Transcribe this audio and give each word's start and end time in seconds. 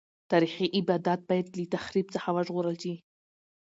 تاریخي 0.31 0.65
ابدات 0.79 1.21
باید 1.29 1.47
له 1.57 1.65
تخریب 1.75 2.07
څخه 2.15 2.29
وژغورل 2.35 2.77
شي. 2.83 2.93